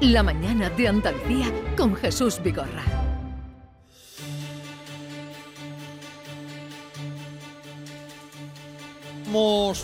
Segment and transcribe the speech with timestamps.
[0.00, 2.82] La mañana de Andalucía con Jesús Vigorra.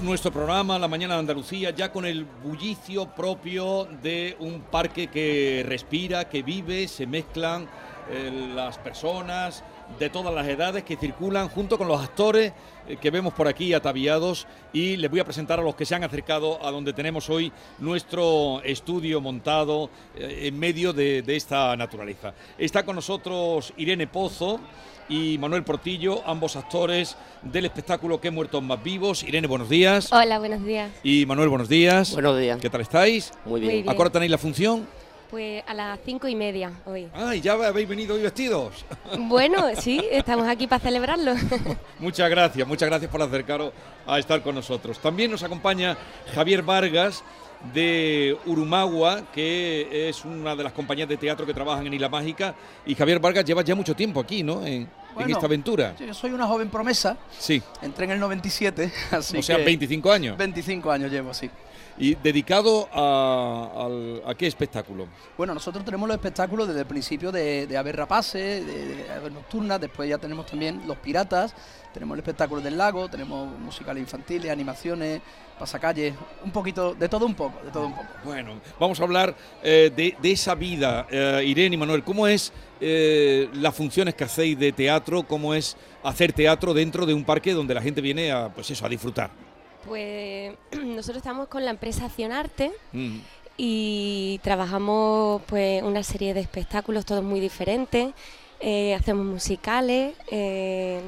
[0.02, 5.64] nuestro programa La Mañana de Andalucía ya con el bullicio propio de un parque que
[5.68, 7.68] respira, que vive, se mezclan
[8.10, 9.62] eh, las personas
[9.98, 12.52] de todas las edades que circulan junto con los actores
[12.88, 15.94] eh, que vemos por aquí ataviados y les voy a presentar a los que se
[15.94, 21.76] han acercado a donde tenemos hoy nuestro estudio montado eh, en medio de, de esta
[21.76, 22.34] naturaleza.
[22.58, 24.60] Está con nosotros Irene Pozo
[25.08, 29.22] y Manuel Portillo, ambos actores del espectáculo Que Muertos Más Vivos.
[29.22, 30.12] Irene, buenos días.
[30.12, 30.90] Hola, buenos días.
[31.04, 32.12] Y Manuel, buenos días.
[32.12, 32.58] Buenos días.
[32.60, 33.32] ¿Qué tal estáis?
[33.44, 33.88] Muy bien.
[33.88, 34.86] ¿A qué hora tenéis la función?
[35.30, 37.08] Pues a las cinco y media hoy.
[37.14, 38.84] Ah, ¿y ya habéis venido hoy vestidos?
[39.18, 41.34] Bueno, sí, estamos aquí para celebrarlo.
[41.98, 43.72] muchas gracias, muchas gracias por acercaros
[44.06, 44.98] a estar con nosotros.
[45.00, 45.96] También nos acompaña
[46.34, 47.24] Javier Vargas
[47.72, 52.54] de Urumagua, que es una de las compañías de teatro que trabajan en Isla Mágica.
[52.84, 54.64] Y Javier Vargas lleva ya mucho tiempo aquí, ¿no?
[54.64, 54.88] En,
[55.26, 55.96] esta aventura.
[55.98, 57.16] Yo soy una joven promesa.
[57.38, 57.62] Sí.
[57.80, 60.36] Entré en el 97, así O sea, 25 años.
[60.36, 61.50] 25 años llevo, sí.
[61.98, 63.88] ¿Y dedicado a,
[64.26, 65.06] a, qué espectáculo?
[65.36, 69.80] Bueno, nosotros tenemos los espectáculos desde el principio de, de Haber Rapaces, de, de Nocturnas,
[69.80, 71.54] después ya tenemos también Los Piratas,
[71.94, 75.22] tenemos el espectáculo del lago, tenemos musicales infantiles, animaciones,
[75.58, 78.08] pasacalles, un poquito, de todo un poco, de todo un poco.
[78.24, 83.48] Bueno, vamos a hablar eh, de, esa vida, eh, Irene y Manuel, ¿cómo es eh,
[83.54, 87.72] las funciones que hacéis de teatro, cómo es hacer teatro dentro de un parque donde
[87.72, 89.45] la gente viene a, pues eso, a disfrutar?
[89.86, 93.18] Pues nosotros estamos con la empresa Accionarte mm.
[93.56, 98.12] y trabajamos pues una serie de espectáculos todos muy diferentes.
[98.60, 101.00] Eh, hacemos musicales, eh,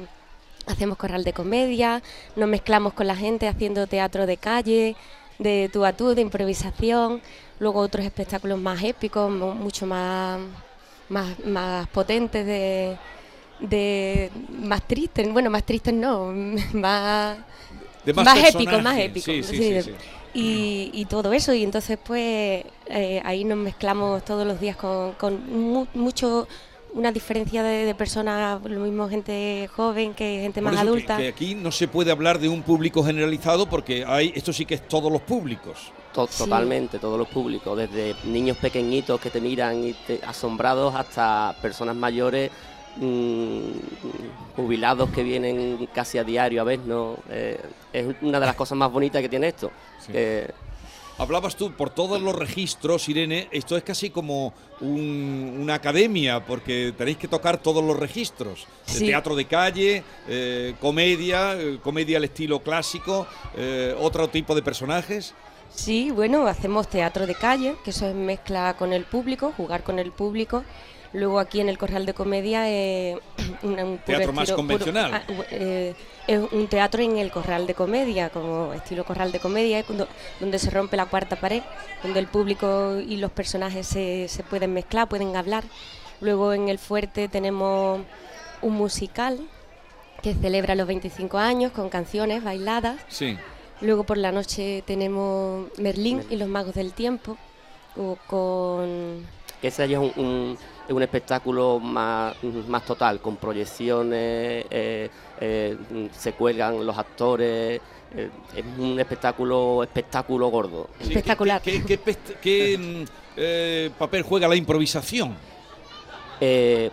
[0.67, 2.01] hacemos corral de comedia,
[2.35, 4.95] nos mezclamos con la gente haciendo teatro de calle,
[5.39, 7.21] de tú a tú, de improvisación,
[7.59, 10.39] luego otros espectáculos más épicos, mucho más,
[11.09, 12.97] más, más potentes de,
[13.59, 16.31] de más tristes, bueno, más tristes no,
[16.73, 17.37] más
[18.15, 19.31] más, épico, más épico.
[20.33, 25.39] y, todo eso, y entonces pues eh, ahí nos mezclamos todos los días con, con
[25.93, 26.47] mucho
[26.93, 31.17] una diferencia de, personas, lo mismo gente joven que gente más adulta.
[31.17, 34.75] Que, aquí no se puede hablar de un público generalizado porque hay esto sí que
[34.75, 35.91] es todos los públicos.
[36.13, 41.95] Totalmente, todos los públicos, desde niños pequeñitos que te miran y te, asombrados hasta personas
[41.95, 42.49] mayores
[42.97, 43.71] Mm,
[44.55, 47.17] jubilados que vienen casi a diario a vernos.
[47.29, 47.59] Eh,
[47.93, 49.71] es una de las cosas más bonitas que tiene esto.
[51.17, 57.17] Hablabas tú por todos los registros, Irene, esto es casi como una academia, porque tenéis
[57.17, 58.67] que tocar todos los registros.
[58.85, 63.27] Teatro de calle, eh, comedia, eh, comedia al estilo clásico,
[63.99, 65.33] otro tipo de personajes.
[65.69, 69.99] Sí, bueno, hacemos teatro de calle, que eso es mezcla con el público, jugar con
[69.99, 70.63] el público.
[71.11, 73.17] Luego aquí en el Corral de Comedia eh,
[73.63, 75.13] un, teatro más convencional.
[75.13, 75.95] Ah, eh,
[76.27, 79.83] es un teatro en el Corral de Comedia, como estilo Corral de Comedia,
[80.39, 81.63] donde se rompe la cuarta pared,
[82.03, 85.63] donde el público y los personajes se, se pueden mezclar, pueden hablar.
[86.21, 88.01] Luego en el Fuerte tenemos
[88.61, 89.39] un musical
[90.21, 92.99] que celebra los 25 años con canciones bailadas.
[93.07, 93.37] Sí.
[93.81, 97.37] Luego por la noche tenemos Merlín y los Magos del Tiempo
[98.27, 99.25] con...
[99.61, 100.57] Ese ya es un
[100.89, 102.35] es un espectáculo más,
[102.67, 105.07] más total, con proyecciones, eh,
[105.39, 105.77] eh,
[106.11, 107.79] se cuelgan los actores,
[108.15, 110.89] eh, es un espectáculo espectáculo gordo.
[110.99, 111.61] Espectacular.
[111.61, 113.05] ¿Qué,
[113.37, 115.37] mm, papel juega la improvisación?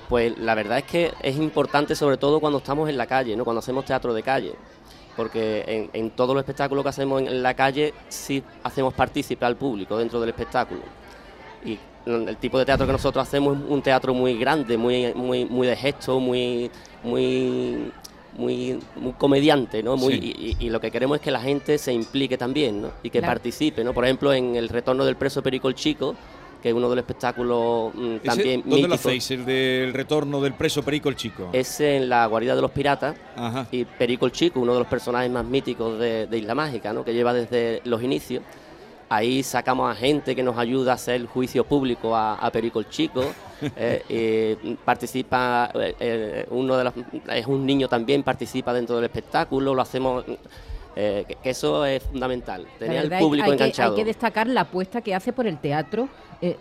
[0.09, 3.44] pues la verdad es que es importante sobre todo cuando estamos en la calle, ¿no?
[3.44, 4.54] cuando hacemos teatro de calle
[5.16, 9.54] porque en, en todos los espectáculos que hacemos en la calle sí hacemos partícipe al
[9.54, 10.83] público dentro del espectáculo.
[11.65, 15.44] Y el tipo de teatro que nosotros hacemos es un teatro muy grande, muy, muy,
[15.44, 16.71] muy de gesto, muy,
[17.03, 17.91] muy,
[18.37, 19.97] muy, muy comediante, ¿no?
[19.97, 22.91] Muy, y, lo que queremos es que la gente se implique también, ¿no?
[23.03, 23.93] Y que participe, ¿no?
[23.93, 26.15] Por ejemplo, en el retorno del preso Perico el Chico,
[26.62, 30.54] que es uno de los espectáculos mm, también ¿Dónde lo hacéis, el del retorno del
[30.54, 31.51] preso Perico el Chico?
[31.53, 33.16] Es en la guarida de los piratas
[33.71, 37.04] y Perico el Chico, uno de los personajes más míticos de, de Isla Mágica, ¿no?
[37.04, 38.42] que lleva desde los inicios.
[39.08, 42.88] Ahí sacamos a gente que nos ayuda a hacer el juicio público a, Perico el
[42.88, 43.24] Chico.
[43.78, 46.92] Eh, participa, eh, eh, uno de los,
[47.26, 50.24] es un niño también, participa dentro del espectáculo, lo hacemos.
[50.94, 53.92] que, eso es fundamental, tener al público enganchado.
[53.92, 56.06] hay que destacar la apuesta que hace por el teatro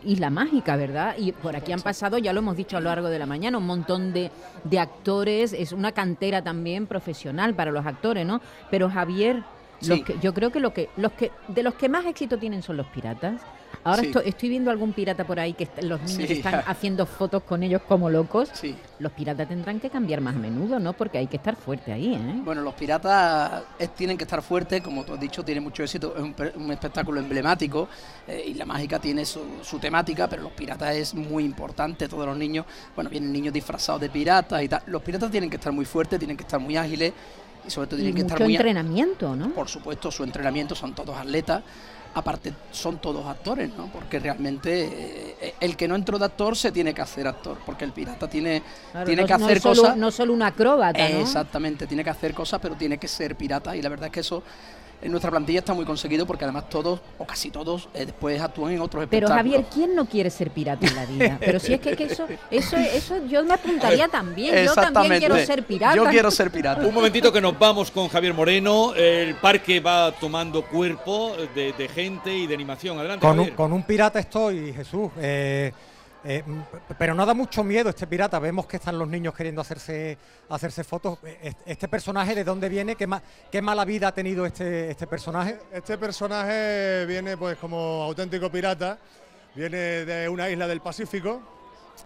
[0.05, 1.15] Isla Mágica, ¿verdad?
[1.17, 3.57] Y por aquí han pasado, ya lo hemos dicho a lo largo de la mañana,
[3.57, 4.31] un montón de,
[4.63, 8.39] de actores, es una cantera también profesional para los actores, ¿no?
[8.71, 9.43] Pero Javier,
[9.81, 12.87] yo creo que, lo que, los que de los que más éxito tienen son los
[12.87, 13.41] piratas.
[13.83, 17.81] Ahora estoy, viendo algún pirata por ahí que los niños están haciendo fotos con ellos
[17.87, 18.49] como locos.
[18.53, 18.75] Sí.
[18.97, 20.93] Los piratas tendrán que cambiar más a menudo, ¿no?
[20.93, 22.41] Porque hay que estar fuerte ahí, ¿eh?
[22.43, 23.63] Bueno, los piratas
[23.95, 27.87] tienen que estar fuertes, como tú has dicho, tiene mucho éxito, es un, espectáculo emblemático
[28.27, 29.43] eh, y la mágica tiene su,
[29.79, 34.09] temática, pero los piratas es muy importante, todos los niños, bueno, vienen niños disfrazados de
[34.09, 34.81] piratas y tal.
[34.87, 37.13] Los piratas tienen que estar muy fuertes, tienen que estar muy ágiles
[37.67, 38.55] y sobre todo tienen que estar muy...
[38.55, 39.49] entrenamiento, ¿no?
[39.49, 41.63] Por supuesto, su entrenamiento son todos atletas
[42.15, 43.87] aparte son todos actores, ¿no?
[43.87, 47.83] Porque realmente eh, el que no entró de actor se tiene que hacer actor, porque
[47.83, 48.63] el pirata tiene,
[49.05, 49.97] tiene que hacer cosas.
[49.97, 51.19] No solo un acróbata, ¿no?
[51.19, 54.19] Exactamente, tiene que hacer cosas, pero tiene que ser pirata, y la verdad es que
[54.21, 54.43] eso
[55.01, 58.73] en nuestra plantilla está muy conseguido porque además todos, o casi todos, eh, después actúan
[58.73, 59.53] en otros Pero espectáculos.
[59.53, 61.37] Javier, ¿quién no quiere ser pirata en la vida?
[61.45, 64.65] Pero si es que, eso, eso, eso yo me apuntaría también.
[64.65, 65.95] Yo también quiero ser pirata.
[65.95, 66.85] Yo quiero ser pirata.
[66.85, 68.93] Un momentito que nos vamos con Javier Moreno.
[68.95, 72.97] El parque va tomando cuerpo de, gente y de animación.
[72.99, 73.25] Adelante.
[73.25, 75.11] Con, un, con un pirata estoy, Jesús.
[75.17, 75.71] Eh,
[76.27, 76.43] eh,
[76.97, 78.39] pero no da mucho miedo este pirata.
[78.39, 80.17] Vemos que están los niños queriendo hacerse,
[80.49, 81.19] hacerse fotos.
[81.23, 82.95] Eh, ¿Este personaje de dónde viene?
[82.95, 83.07] ¿Qué,
[83.51, 85.59] qué mala vida ha tenido este, este personaje?
[85.71, 88.97] Este personaje viene pues como auténtico pirata.
[89.53, 91.41] Viene de una isla del Pacífico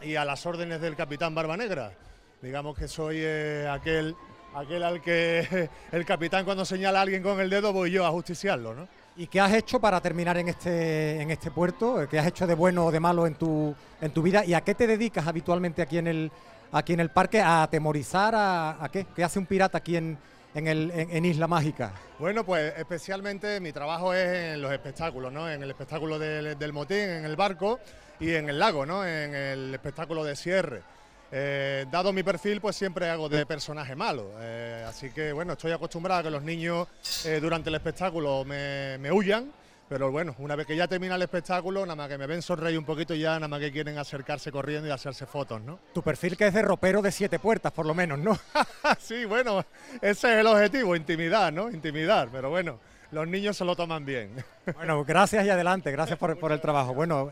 [0.01, 1.93] y a las órdenes del capitán Barba Negra.
[2.41, 4.15] Digamos que soy eh, aquel,
[4.53, 8.11] aquel al que el capitán cuando señala a alguien con el dedo voy yo a
[8.11, 8.98] justiciarlo, ¿no?
[9.17, 12.07] ¿Y qué has hecho para terminar en este, en este puerto?
[12.09, 14.45] ¿Qué has hecho de bueno o de malo en tu, en tu vida?
[14.45, 16.31] ¿Y a qué te dedicas habitualmente aquí en el,
[16.71, 17.41] aquí en el parque?
[17.41, 18.33] ¿A atemorizar?
[18.35, 19.05] ¿A, qué?
[19.15, 20.17] ¿Qué hace un pirata aquí en,
[20.55, 21.91] en, el, en, Isla Mágica?
[22.17, 25.49] Bueno, pues especialmente mi trabajo es en los espectáculos, ¿no?
[25.49, 27.79] En el espectáculo del, del motín, en el barco
[28.19, 29.05] y en el lago, ¿no?
[29.05, 30.81] En el espectáculo de cierre.
[31.31, 34.31] Eh, dado mi perfil, pues siempre hago de personaje malo.
[34.39, 36.87] Eh, así que bueno, estoy acostumbrado a que los niños
[37.25, 39.51] eh, durante el espectáculo me, huyan.
[39.87, 42.77] Pero bueno, una vez que ya termina el espectáculo, nada más que me ven sonreír
[42.77, 45.79] un poquito ya nada más que quieren acercarse corriendo y hacerse fotos, ¿no?
[45.95, 48.37] Tu perfil que es de ropero de siete puertas, por lo menos, ¿no?
[48.99, 49.65] sí, bueno,
[49.95, 51.71] ese es el objetivo, intimidar, ¿no?
[51.71, 52.79] Intimidar, pero bueno,
[53.11, 54.31] los niños se lo toman bien.
[54.75, 56.93] bueno, gracias y adelante, gracias por, por el trabajo.
[56.93, 57.31] Bueno,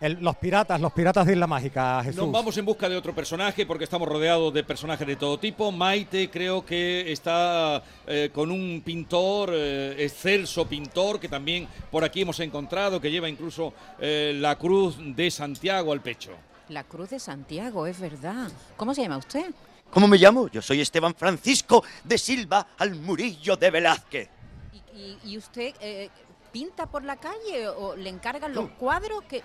[0.00, 2.22] los piratas, los piratas de Isla Mágica, Jesús.
[2.22, 5.72] Nos vamos en busca de otro personaje porque estamos rodeados de personajes de todo tipo.
[5.72, 12.22] Maite creo que está eh, con un pintor, eh, excelso pintor, que también por aquí
[12.22, 16.30] hemos encontrado, que lleva incluso eh, la cruz de Santiago al pecho.
[16.68, 18.50] La cruz de Santiago, es verdad.
[18.76, 19.52] ¿Cómo se llama usted?
[19.90, 20.48] ¿Cómo me llamo?
[20.48, 24.28] Yo soy Esteban Francisco de Silva al Murillo de Velázquez.
[25.24, 25.72] ¿Y, usted
[26.50, 29.24] pinta por la calle o le encargan los cuadros?
[29.24, 29.42] que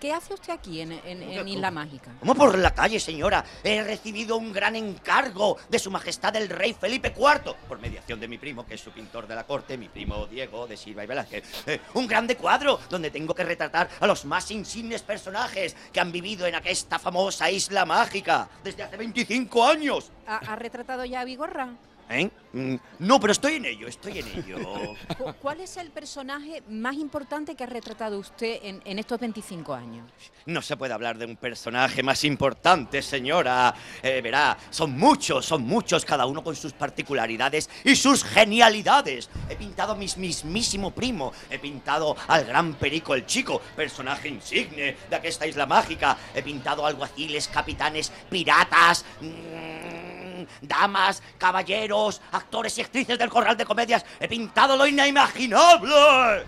[0.00, 2.12] ¿Qué, hace usted aquí en, Isla Mágica?
[2.20, 3.44] ¿Cómo por la calle, señora?
[3.62, 8.28] He recibido un gran encargo de Su Majestad el Rey Felipe IV, por mediación de
[8.28, 11.06] mi primo, que es su pintor de la corte, mi primo Diego de Silva y
[11.06, 11.44] Velázquez.
[11.66, 16.12] Eh, un grande cuadro donde tengo que retratar a los más insignes personajes que han
[16.12, 20.10] vivido en aquesta famosa Isla Mágica desde hace 25 años.
[20.26, 21.70] ¿Ha, retratado ya a Vigorra?
[22.10, 22.30] ¿Eh?
[22.52, 24.58] Mm, no, pero estoy en ello, estoy en ello.
[25.42, 30.04] ¿Cuál es el personaje más importante que ha retratado usted en, estos 25 años?
[30.46, 33.74] No se puede hablar de un personaje más importante, señora.
[34.02, 39.30] Eh, verá, son muchos, son muchos, cada uno con sus particularidades y sus genialidades.
[39.48, 44.96] He pintado a mi mismísimo primo, he pintado al gran Perico el Chico, personaje insigne
[45.08, 46.16] de aquesta isla mágica.
[46.34, 49.04] He pintado alguaciles, capitanes, piratas...
[49.20, 49.83] Mmm,
[50.60, 54.04] damas, caballeros, actores y actrices del corral de comedias.
[54.20, 56.44] He pintado lo inimaginable.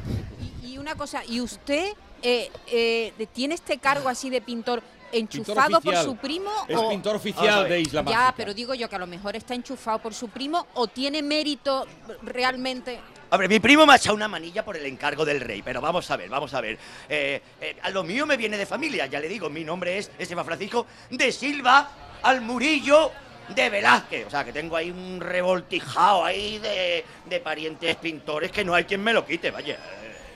[0.63, 5.97] Y, una cosa, ¿y usted eh, eh, tiene este cargo así de pintor enchufado por
[5.97, 9.37] su primo es pintor oficial de Isla Ya, pero digo yo que a lo mejor
[9.37, 11.87] está enchufado por su primo o tiene mérito
[12.23, 12.99] realmente.
[13.31, 15.81] A ver, mi primo me ha echado una manilla por el encargo del rey, pero
[15.81, 16.79] vamos a ver, vamos a ver.
[17.09, 17.43] Eh,
[17.83, 20.87] a lo mío me viene de familia, ya le digo, mi nombre es Esteban Francisco
[21.11, 21.91] de Silva
[22.23, 23.11] al Murillo
[23.49, 24.27] de Velázquez.
[24.27, 28.85] O sea, que tengo ahí un revoltijado ahí de, de parientes pintores que no hay
[28.85, 29.79] quien me lo quite, vaya.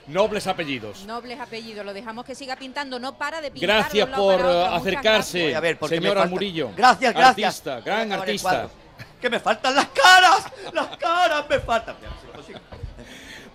[0.06, 1.04] Nobles apellidos.
[1.04, 3.68] Nobles apellidos, lo dejamos que siga pintando, no para de pintar.
[3.68, 6.70] Gracias por acercarse, a ver, señora Murillo.
[6.76, 7.48] Gracias, gracias.
[7.48, 8.68] Artista, gran artista.
[9.20, 11.96] Que me faltan las caras, las caras me faltan.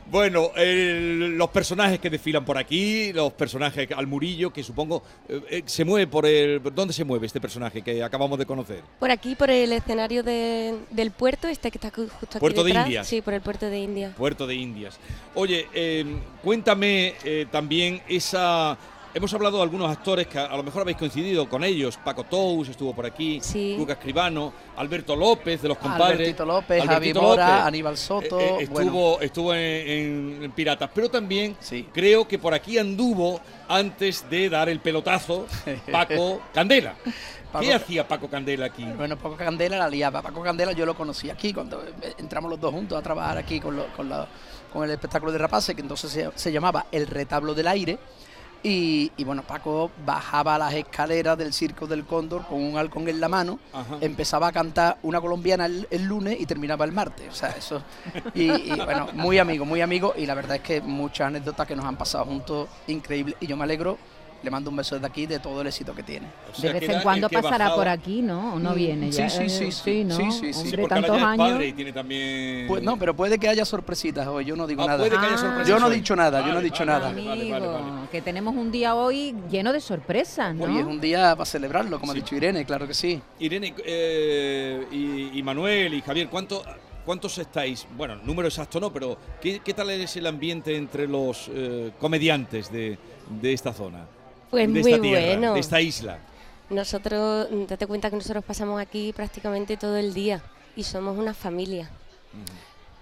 [0.05, 5.63] Bueno, los personajes que desfilan por aquí, los personajes al Murillo, que supongo eh, eh,
[5.65, 6.61] se mueve por el...
[6.73, 8.81] ¿Dónde se mueve este personaje que acabamos de conocer?
[8.99, 13.07] Por aquí, por el escenario del puerto, este que está justo aquí Puerto de Indias.
[13.07, 14.15] Sí, por el puerto de Indias.
[14.15, 14.99] Puerto de Indias.
[15.33, 18.77] Oye, em, cuéntame eh, también esa
[19.15, 21.97] hemos hablado de algunos actores que a, lo mejor habéis coincidido con ellos.
[22.03, 23.75] Paco Tous estuvo por aquí, Sí.
[23.77, 26.19] Lucas Escribano, Alberto López de los compadres.
[26.19, 27.65] Albertito López, Javi Mora, López.
[27.65, 28.39] Aníbal Soto.
[28.39, 28.89] Eh, eh, bueno.
[28.91, 31.87] estuvo estuvo en, Piratas, pero también Sí.
[31.91, 35.47] creo que por aquí anduvo antes de dar el pelotazo
[35.91, 36.93] Paco Candela.
[37.03, 37.11] ¿Qué
[37.51, 38.83] Paco- hacía Paco Candela aquí?
[38.83, 40.21] Bueno, Paco Candela la liaba.
[40.21, 43.61] Paco Candela yo lo conocí aquí cuando eh, entramos los dos juntos a trabajar aquí
[43.61, 44.27] con, lo- con, la-
[44.73, 47.97] con el espectáculo de Rapace, que entonces se, se llamaba El Retablo del Aire.
[48.67, 53.19] Y, y bueno, Paco bajaba las escaleras del Circo del Cóndor con un halcón en
[53.19, 53.97] la mano, Ajá.
[54.01, 57.27] empezaba a cantar una colombiana el, el lunes y terminaba el martes.
[57.29, 57.83] O sea, eso.
[58.33, 60.15] Y, y, bueno, muy amigo, muy amigo.
[60.17, 63.35] Y la verdad es que muchas anécdotas que nos han pasado juntos, increíble.
[63.39, 63.99] Y yo me alegro,
[64.45, 66.27] le mando un beso desde aquí de todo el éxito que tiene.
[66.49, 68.53] O sea, de vez en cuando pasará bajaba- por aquí, ¿no?
[68.53, 69.29] ¿O no Mm, viene sí, ya?
[69.29, 70.15] sí, sí, sí, ¿no?
[70.15, 70.53] sí, sí, sí.
[70.53, 71.49] Sí, Hombre, porque ahora tantos es años.
[71.51, 72.67] padre y tiene también...
[72.67, 74.97] Pues no, pero puede que haya sorpresitas hoy, yo no digo Ah, nada.
[74.99, 75.37] puede que haya Ah.
[75.37, 77.05] sorpresas Yo no he dicho nada, yo no he dicho vale, nada.
[77.09, 78.07] vale, vale, vale, Amigo, vale.
[78.11, 80.63] que tenemos un día hoy lleno de sorpresas, ¿no?
[80.65, 82.19] Hoy es un día para celebrarlo, como Sí.
[82.19, 83.21] ha dicho Irene, claro que sí.
[83.39, 86.63] Irene eh, y, y Manuel y Javier, ¿cuánto,
[87.05, 87.85] ¿cuántos estáis?
[87.97, 92.71] Bueno, número exacto no, pero ¿qué, qué tal es el ambiente entre los eh, comediantes
[92.71, 92.97] de,
[93.41, 94.05] de esta zona?
[94.51, 95.53] Pues de muy esta tierra, bueno.
[95.53, 96.19] de esta isla.
[96.69, 100.41] Nosotros, mm, date cuenta que nosotros pasamos aquí prácticamente todo el día
[100.75, 101.89] y somos una familia.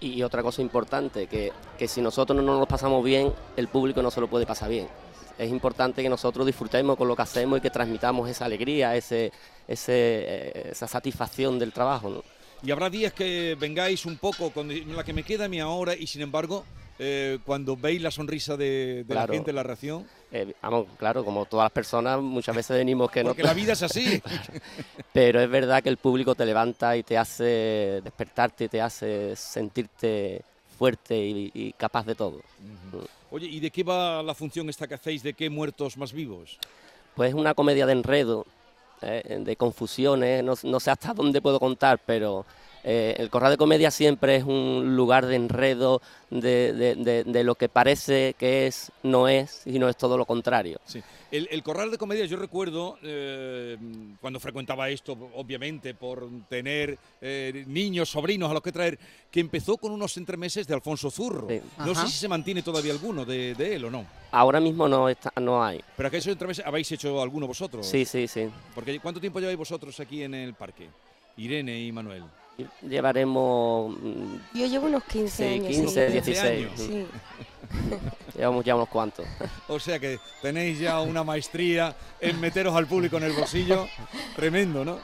[0.00, 4.02] Y otra cosa importante, que, que si nosotros no nos lo pasamos bien, el público
[4.02, 4.86] no se lo puede pasar bien.
[5.38, 9.32] Es importante que nosotros disfrutemos con lo que hacemos y que transmitamos esa alegría, ese,
[9.66, 12.10] ese, eh, esa satisfacción del trabajo.
[12.10, 12.22] ¿no?
[12.62, 15.94] Y habrá días que vengáis un poco con la que me queda a mí ahora
[15.96, 16.64] y sin embargo,
[16.98, 19.32] eh, cuando veis la sonrisa de, de Claro.
[19.32, 23.22] la gente, la reacción, Eh, vamos, claro, como todas las personas, muchas veces venimos que
[23.22, 23.30] no...
[23.30, 24.20] porque la vida es así.
[25.12, 30.42] Pero es verdad que el público te levanta y te hace despertarte, te hace sentirte
[30.76, 32.40] fuerte y, y capaz de todo.
[33.30, 35.22] Oye, ¿y de qué va la función esta que hacéis?
[35.22, 36.58] ¿De qué muertos más vivos?
[37.14, 38.44] Pues es una comedia de enredo,
[39.02, 42.44] eh, de confusiones, no, no sé hasta dónde puedo contar, pero
[42.84, 47.44] eh, el Corral de Comedia siempre es un lugar de enredo, de, de- de- de
[47.44, 50.78] lo que parece que es, no es, y no es todo lo contrario.
[50.84, 51.02] Sí.
[51.30, 53.76] El, el Corral de Comedia, yo recuerdo eh,
[54.20, 58.98] cuando frecuentaba esto, obviamente, por tener eh, niños, sobrinos a los que traer,
[59.30, 61.48] que empezó con unos entremeses de Alfonso Zurro.
[61.48, 61.60] Sí.
[61.78, 62.02] No Ajá.
[62.06, 64.06] sé si se mantiene todavía alguno de, de él o no.
[64.30, 65.80] Ahora mismo no, está, no hay.
[65.96, 67.86] Pero aquellos entremeses, ¿habéis hecho alguno vosotros?
[67.86, 68.48] Sí, sí, sí.
[68.74, 70.88] Porque ¿cuánto tiempo lleváis vosotros aquí en el parque?
[71.36, 72.22] Irene y Manuel.
[72.82, 75.68] Llevaremos mm, Yo llevo unos 15 sí, años.
[75.68, 76.12] 15, sí.
[76.12, 76.44] 16.
[76.44, 76.72] años.
[76.76, 77.06] Sí.
[78.38, 79.26] Llevamos ya unos cuantos.
[79.68, 83.88] O sea que tenéis ya una maestría en meteros al público en el bolsillo.
[84.36, 84.98] Tremendo, ¿no?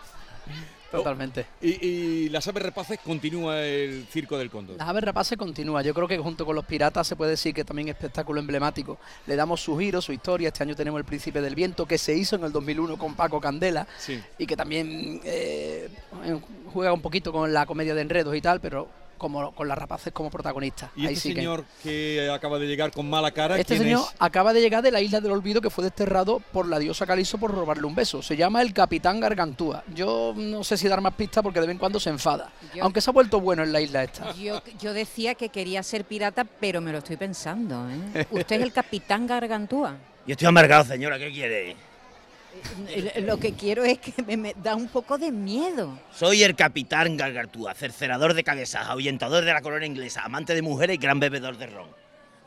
[0.90, 1.46] Totalmente.
[1.60, 4.76] Y, y las aves rapaces continúa el circo del cóndor.
[4.76, 5.82] Las Aves Rapaces continúa.
[5.82, 8.98] Yo creo que junto con los piratas se puede decir que también es espectáculo emblemático.
[9.26, 10.48] Le damos su giro, su historia.
[10.48, 13.40] Este año tenemos El Príncipe del Viento, que se hizo en el 2001 con Paco
[13.40, 14.20] Candela Sí.
[14.38, 15.88] y que también eh,
[16.72, 18.88] juega un poquito con la comedia de enredos y tal, pero
[19.20, 20.90] como con las rapaces como protagonista.
[20.96, 22.28] Y Ahí este sí señor que...
[22.32, 24.16] acaba de llegar con mala cara, Este ¿quién señor es?
[24.18, 27.36] acaba de llegar de la isla del olvido que fue desterrado por la diosa Caliso
[27.38, 28.22] por robarle un beso.
[28.22, 29.84] Se llama el Capitán Gargantúa.
[29.94, 32.50] Yo no sé si dar más pistas porque de vez en cuando se enfada.
[32.74, 34.32] Yo- Aunque se ha vuelto bueno en la isla esta.
[34.32, 37.86] Yo, yo decía que quería ser pirata, pero me lo estoy pensando.
[37.90, 38.26] ¿eh?
[38.30, 39.96] Usted es el capitán Gargantúa.
[40.26, 41.76] Yo estoy amargado, señora, ¿qué quiere?
[42.88, 45.98] Eh, Lo que quiero es que me, me da un poco de miedo.
[46.12, 50.94] Soy el capitán Gargartúa, cercerador de cabezas, ahuyentador de la corona inglesa, amante de mujeres
[50.96, 51.88] y gran bebedor de ron.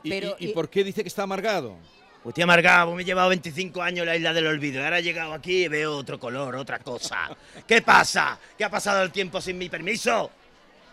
[0.04, 1.78] ¿Y, Pero, y- y y- por qué dice que está amargado?
[2.22, 5.00] Pues estoy amargado, pues me he llevado 25 años en la isla del olvido ahora
[5.00, 7.30] he llegado aquí y veo otro color, otra cosa.
[7.68, 8.38] ¿Qué pasa?
[8.58, 10.32] ¿Qué ha pasado el tiempo sin mi permiso?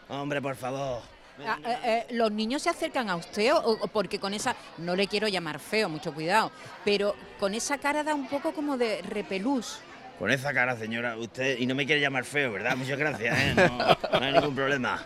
[0.09, 1.02] Hombre, por favor.
[1.47, 4.97] Ah, eh, eh, ¿Los niños se acercan a usted o, o porque con esa, no
[4.97, 6.52] le quiero llamar feo, mucho cuidado,
[6.85, 9.78] pero con esa cara da un poco como de repelús?
[10.18, 12.76] Con esa cara, señora, usted, y no me quiere llamar feo, ¿verdad?
[12.76, 13.54] Muchas gracias, ¿eh?
[13.56, 13.78] No,
[14.20, 15.02] no hay ningún problema.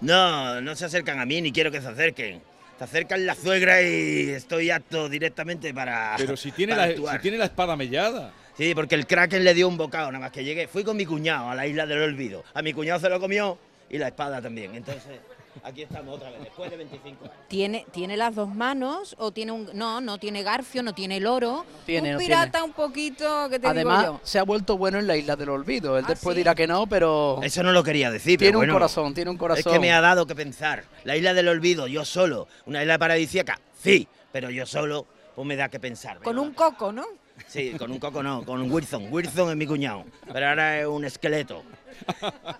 [0.00, 2.40] No, no se acercan a mí, ni quiero que se acerquen.
[2.78, 6.14] Se acercan la suegra y estoy apto directamente para.
[6.16, 8.32] Pero si tiene, la, si tiene la espada mellada.
[8.56, 10.66] Sí, porque el Kraken le dio un bocado, nada más que llegué.
[10.66, 12.42] Fui con mi cuñado a la isla del olvido.
[12.54, 13.58] A mi cuñado se lo comió
[13.90, 14.74] y la espada también.
[14.74, 15.18] Entonces,
[15.64, 17.36] aquí estamos otra vez, después de 25 años.
[17.48, 19.68] ¿Tiene, ¿Tiene las dos manos o tiene un...
[19.74, 21.66] No, no tiene garfio, no tiene loro.
[21.86, 24.20] Tiene, un no pirata un poquito, ¿qué te Además, digo yo?
[24.22, 25.98] se ha vuelto bueno en la isla del olvido.
[25.98, 26.38] Él ¿Ah, después sí?
[26.40, 29.30] dirá que no, pero Eso no lo quería decir, tiene pero un bueno, corazón, tiene
[29.30, 29.72] un Es corazón.
[29.72, 30.84] que me ha dado que pensar.
[31.04, 32.46] La isla del olvido, yo solo.
[32.66, 36.18] Una isla paradisíaca, sí, pero yo solo, pues me da que pensar.
[36.20, 37.04] Con un coco, ¿no?
[37.48, 39.08] Sí, con un coco no, con un Wilson.
[39.10, 41.64] Wilson es mi cuñado, pero ahora es un esqueleto.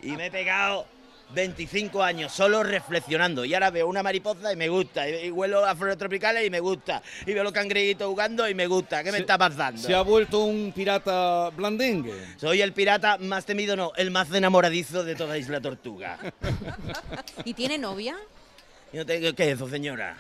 [0.03, 0.87] Y me he pegado
[1.35, 5.65] 25 años solo reflexionando y ahora veo una mariposa y me gusta, y, y huelo
[5.65, 9.03] a flores tropicales y me gusta, y veo los cangrejitos jugando y me gusta.
[9.03, 9.81] ¿Qué me está pasando?
[9.81, 12.13] Se ha vuelto un pirata blandengue.
[12.37, 16.19] Soy el pirata más temido, no, el más enamoradizo de toda Isla Tortuga.
[17.45, 18.17] ¿Y tiene novia?
[18.93, 20.17] Yo tengo, ¿Qué es eso, señora?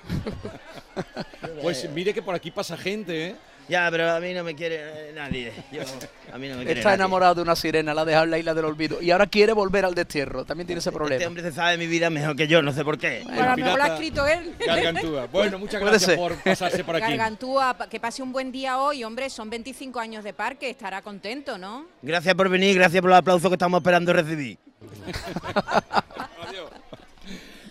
[1.61, 3.37] Pues mire que por aquí pasa gente, ¿eh?
[3.71, 5.53] Ya, pero a mí no me quiere eh, nadie.
[5.71, 5.83] Yo,
[6.33, 6.95] a mí no me quiere Está nadie.
[6.97, 9.01] enamorado de una sirena, la ha dejado en la isla del olvido.
[9.01, 10.45] Y ahora quiere volver al destierro.
[10.45, 11.25] También tiene ese Este problema.
[11.27, 13.23] hombre se sabe mi vida mejor que yo, no sé por qué.
[13.25, 14.55] Bueno, a lo mejor lo ha escrito él.
[14.67, 15.27] Gargantúa.
[15.27, 17.07] Bueno, muchas gracias por pasarse por aquí.
[17.07, 21.57] Gargantúa, que pase un buen día hoy, hombre, son 25 años de parque, estará contento,
[21.57, 21.87] ¿no?
[22.03, 24.59] Gracias por venir, gracias por los aplausos que estamos esperando recibir.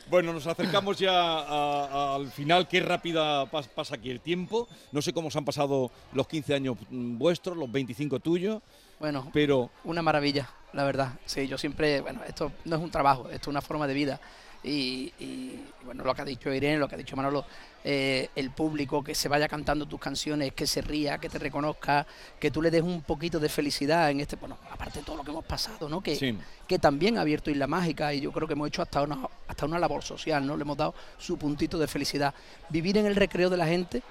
[0.10, 2.68] Bueno, nos acercamos ya a- al final.
[2.68, 4.68] Qué rápida pas- pasa aquí el tiempo.
[4.92, 8.62] No sé cómo se han pasado los 15 años vuestros, los 25 tuyos,
[9.00, 11.14] Bueno, pero una maravilla, la verdad.
[11.26, 14.20] Sí, yo siempre, bueno, esto no es un trabajo, esto es una forma de vida.
[14.62, 17.46] Y, y, bueno, lo que ha dicho Irene, lo que ha dicho Manolo,
[17.86, 22.06] eh, el público que se vaya cantando tus canciones, que se ría, que te reconozca,
[22.38, 25.24] que tú le des un poquito de felicidad en este, bueno, aparte de todo lo
[25.24, 26.02] que hemos pasado, ¿no?
[26.02, 26.38] Que, sí.
[26.68, 29.66] que también ha abierto Isla Mágica y yo creo que hemos hecho hasta una, hasta
[29.66, 30.56] una labor social, ¿no?
[30.56, 32.34] Le hemos dado su puntito de felicidad.
[32.70, 34.02] Vivir en el recreo de la gente,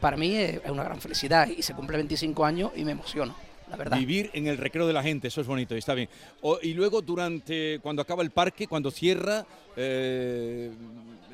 [0.00, 3.34] para mí es, es una gran felicidad y se cumple 25 años y me emociono,
[3.70, 3.98] la verdad.
[3.98, 6.08] Vivir en el recreo de la gente, eso es bonito, y está bien.
[6.40, 9.44] O- y luego, durante, cuando acaba el parque, cuando cierra,
[9.76, 10.70] eh,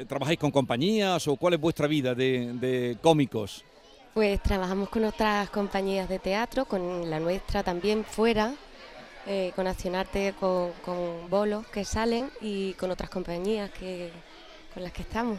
[0.09, 3.65] ¿trabajáis con compañías o cuál es vuestra vida de, de cómicos?
[4.13, 8.53] Pues trabajamos con otras compañías de teatro, con la nuestra también fuera,
[9.27, 14.11] eh, con Accionarte, con, con bolos que salen y con otras compañías que
[14.75, 15.39] con las que estamos.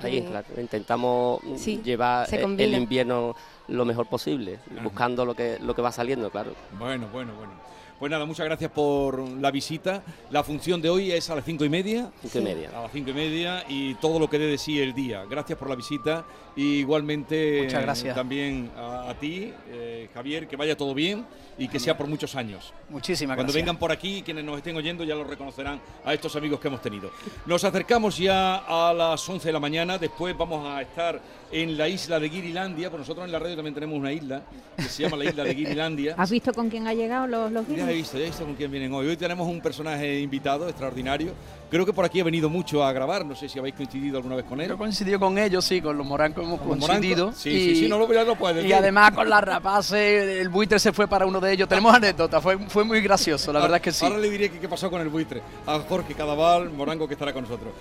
[0.00, 3.34] Ahí, Eh, claro, intentamos sí, llevar se el- invierno
[3.68, 4.82] lo mejor posible, Ajá.
[4.82, 6.52] buscando lo que, lo que va saliendo, claro.
[6.78, 7.52] Bueno, bueno, bueno.
[7.98, 10.02] Pues nada, muchas gracias por la visita.
[10.30, 12.10] La función de hoy es a las cinco y media.
[12.22, 12.70] Cinco y media.
[12.76, 15.24] A las cinco y media y todo lo que dé de sí el día.
[15.30, 16.24] Gracias por la visita
[16.56, 18.12] y igualmente Muchas gracias.
[18.12, 21.24] eh, también a, a ti, eh, Javier, que vaya todo bien
[21.58, 22.72] y que sea por muchos años.
[22.88, 23.64] Muchísimas Cuando gracias.
[23.64, 26.82] vengan por aquí, quienes nos estén oyendo ya lo reconocerán a estos amigos que hemos
[26.82, 27.10] tenido.
[27.46, 31.20] Nos acercamos ya a las 11 de la mañana, después vamos a estar
[31.52, 34.42] en la isla de Guirilandia, pues nosotros en la radio también tenemos una isla
[34.76, 36.14] que se llama la isla de Guirilandia.
[36.18, 38.54] ¿Has visto con quién ha llegado los, los Ya he visto, ya he visto con
[38.54, 39.06] quién vienen hoy.
[39.06, 41.32] Hoy tenemos un personaje invitado extraordinario.
[41.70, 44.36] Creo que por aquí ha venido mucho a grabar, no sé si habéis coincidido alguna
[44.36, 44.68] vez con él.
[44.68, 47.26] Yo coincidido con ellos, sí, con los morancos hemos coincidido.
[47.26, 47.42] morancos.
[47.42, 50.78] Sí, sí, sí, no lo, ya lo puedes y además con las rapaces, el buitre
[50.78, 51.68] se fue para uno de ellos.
[51.68, 54.04] Tenemos anécdotas, fue, fue muy gracioso, la verdad es que sí.
[54.04, 55.42] Ahora le diré qué pasó con el buitre.
[55.66, 57.74] A Jorge Cadaval, Morango, que estará con nosotros.